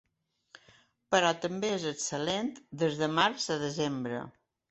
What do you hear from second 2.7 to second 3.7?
des de març a